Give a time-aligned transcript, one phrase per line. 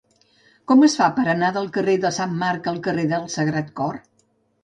[0.69, 4.01] Com es fa per anar del carrer de Sant Marc al carrer del Sagrat Cor?